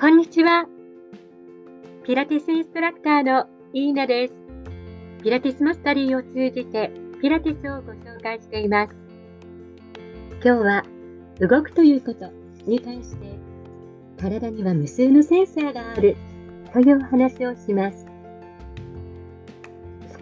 [0.00, 0.68] こんにちは。
[2.04, 4.34] ピラティスインストラクターのイーナです。
[5.24, 8.94] ピラティスマスタリーを通じてピラティスをご紹介しています。
[10.34, 10.84] 今日は
[11.40, 12.30] 動くということ
[12.64, 13.36] に関して
[14.20, 16.16] 体には無数のセンサーがある
[16.72, 18.06] というお話をします。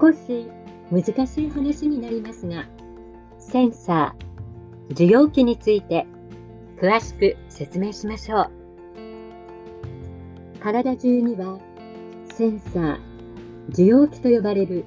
[0.00, 0.48] 少し
[0.90, 2.64] 難しい話になりますが、
[3.38, 6.06] センサー、受容器について
[6.80, 8.65] 詳しく説明しましょう。
[10.66, 11.60] 体中には
[12.34, 12.98] センサー、
[13.68, 14.84] 受容器と呼ばれる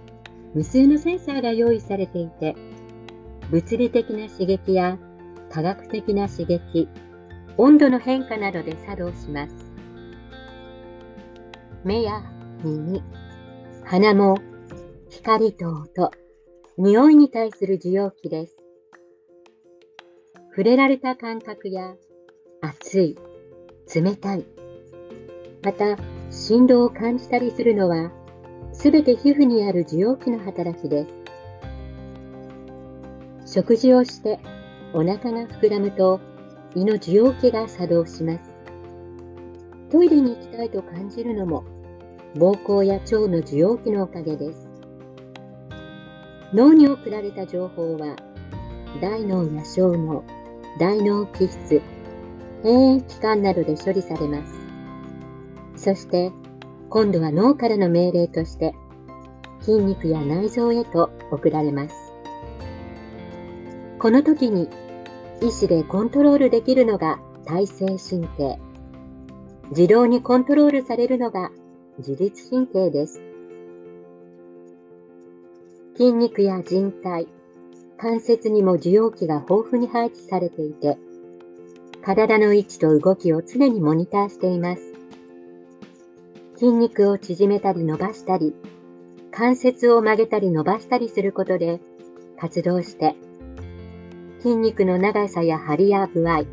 [0.54, 2.54] 無数のセンサーが用意されていて、
[3.50, 4.98] 物理的な刺激や
[5.50, 6.90] 科学的な刺激、
[7.56, 9.56] 温度の変化などで作動します。
[11.86, 12.24] 目や
[12.62, 13.02] 耳、
[13.86, 14.38] 鼻も
[15.08, 16.12] 光と音、
[16.78, 18.58] 匂いに対する受容器です。
[20.50, 21.96] 触れられた感覚や
[22.60, 23.18] 熱い、
[23.96, 24.46] 冷たい、
[25.62, 25.98] また
[26.30, 28.12] 振動を感じたりするのは
[28.72, 31.06] すべて皮膚にある受容器の働きで
[33.46, 33.54] す。
[33.54, 34.40] 食事をして
[34.94, 36.20] お腹が膨らむと
[36.76, 38.56] 胃の受容器が作動します。
[39.92, 41.64] トイレに行きたいと感じるのも
[42.36, 44.70] 膀胱や腸の受容器のおかげです。
[46.54, 48.16] 脳に送られた情報は
[49.02, 50.24] 大脳や小脳、
[50.80, 51.82] 大脳気質、
[52.64, 54.59] 変炎器官などで処理されます。
[55.80, 56.34] そして
[56.90, 58.76] 今度は脳からの命令として
[59.62, 61.96] 筋肉や内臓へと送られます。
[63.98, 64.70] この時に
[65.42, 68.60] 意志でコントロールできるのが体性神経。
[69.72, 71.50] 自動にコントロールされるのが
[71.98, 73.22] 自律神経です。
[75.96, 77.28] 筋肉や人体、
[77.98, 80.98] 関節にも受容器が豊富に配置されていて、
[82.02, 84.82] 体の位置と動きを常にモニターしています。
[86.60, 88.54] 筋肉を縮めたり伸ばしたり、
[89.32, 91.80] 関節を曲げたり伸ばしたりすることで
[92.38, 93.16] 活動して
[94.40, 96.44] 筋肉の長さや張りや具合、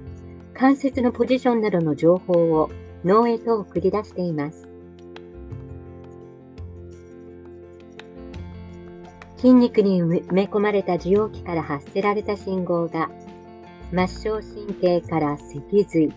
[0.55, 2.71] 関節のポジションなどの情報を
[3.05, 4.69] 脳へと送り出しています。
[9.39, 13.11] 筋肉に埋め込まれた受容器から発せられた信号が
[13.91, 16.13] 末梢神経から脊髄、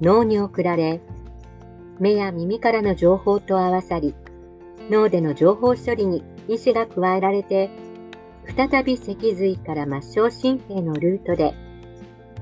[0.00, 1.02] 脳に送られ、
[2.00, 4.14] 目や耳からの情報と合わさり、
[4.90, 7.70] 脳での情報処理に意思が加えられて
[8.56, 11.54] 再び脊髄から末梢神経のルートで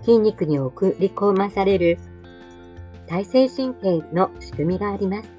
[0.03, 1.99] 筋肉に送り込まされる
[3.09, 5.36] 体性神経の仕組みがあります。